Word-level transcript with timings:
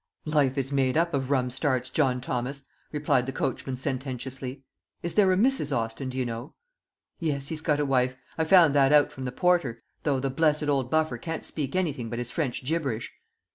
"Life 0.25 0.57
is 0.57 0.71
made 0.71 0.97
up 0.97 1.13
of 1.13 1.29
rum 1.29 1.51
starts, 1.51 1.91
John 1.91 2.21
Thomas," 2.21 2.63
replied 2.91 3.27
the 3.27 3.31
coachman 3.31 3.77
sententiously. 3.77 4.63
"Is 5.03 5.13
there 5.13 5.31
a 5.31 5.37
Mrs. 5.37 5.71
Hostin, 5.71 6.09
do 6.09 6.17
you 6.17 6.25
know?" 6.25 6.55
"Yes, 7.19 7.49
he's 7.49 7.61
got 7.61 7.79
a 7.79 7.85
wife. 7.85 8.15
I 8.35 8.43
found 8.45 8.73
that 8.73 8.91
out 8.91 9.11
from 9.11 9.25
the 9.25 9.31
porter, 9.31 9.83
though 10.01 10.19
the 10.19 10.31
blessed 10.31 10.63
old 10.67 10.89
buffer 10.89 11.19
can't 11.19 11.45
speak 11.45 11.75
anything 11.75 12.09
but 12.09 12.17
his 12.17 12.31
French 12.31 12.65
gibberish. 12.65 13.13